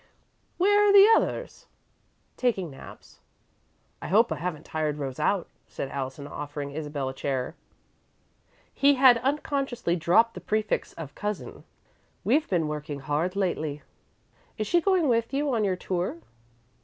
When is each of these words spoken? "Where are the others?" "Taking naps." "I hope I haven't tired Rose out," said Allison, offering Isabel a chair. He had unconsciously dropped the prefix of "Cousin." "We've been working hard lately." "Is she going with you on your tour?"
"Where 0.57 0.89
are 0.89 0.91
the 0.91 1.07
others?" 1.15 1.67
"Taking 2.35 2.71
naps." 2.71 3.19
"I 4.01 4.07
hope 4.07 4.31
I 4.31 4.37
haven't 4.37 4.65
tired 4.65 4.97
Rose 4.97 5.19
out," 5.19 5.47
said 5.67 5.89
Allison, 5.91 6.25
offering 6.25 6.71
Isabel 6.71 7.07
a 7.09 7.13
chair. 7.13 7.53
He 8.73 8.95
had 8.95 9.19
unconsciously 9.19 9.95
dropped 9.95 10.33
the 10.33 10.41
prefix 10.41 10.93
of 10.93 11.13
"Cousin." 11.13 11.65
"We've 12.23 12.49
been 12.49 12.67
working 12.67 13.01
hard 13.01 13.35
lately." 13.35 13.83
"Is 14.57 14.65
she 14.65 14.81
going 14.81 15.07
with 15.07 15.35
you 15.35 15.53
on 15.53 15.63
your 15.63 15.75
tour?" 15.75 16.17